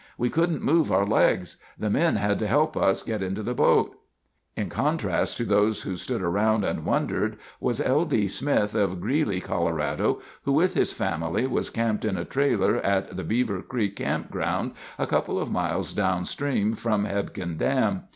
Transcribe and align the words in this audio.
We 0.17 0.31
couldn't 0.31 0.63
move 0.63 0.91
our 0.91 1.05
legs. 1.05 1.57
The 1.77 1.91
men 1.91 2.15
had 2.15 2.39
to 2.39 2.47
help 2.47 2.75
us 2.75 3.07
into 3.07 3.43
the 3.43 3.53
boat." 3.53 3.95
[Illustration: 3.95 4.03
Lodge 4.15 4.25
by 4.25 4.53
the 4.55 4.61
lake] 4.61 4.65
In 4.65 4.69
contrast 4.71 5.37
to 5.37 5.45
those 5.45 5.81
who 5.83 5.95
stood 5.95 6.21
around 6.23 6.63
and 6.63 6.85
wondered 6.85 7.37
was 7.59 7.79
L. 7.79 8.05
D. 8.05 8.27
Smith, 8.27 8.73
of 8.73 8.99
Greeley, 8.99 9.39
Colorado, 9.39 10.19
who 10.41 10.53
with 10.53 10.73
his 10.73 10.91
family 10.91 11.45
was 11.45 11.69
camped 11.69 12.03
in 12.03 12.17
a 12.17 12.25
trailer 12.25 12.77
at 12.77 13.15
the 13.15 13.23
Beaver 13.23 13.61
Creek 13.61 13.95
Campground 13.97 14.71
a 14.97 15.05
couple 15.05 15.39
of 15.39 15.51
miles 15.51 15.93
downstream 15.93 16.73
from 16.73 17.05
Hebgen 17.05 17.59
Dam. 17.59 18.05